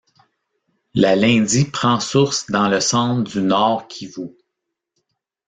La 0.95 1.15
Lindi 1.15 1.65
prend 1.65 1.99
source 1.99 2.49
dans 2.49 2.67
le 2.67 2.79
centre 2.79 3.21
du 3.29 3.39
Nord-Kivu. 3.39 4.29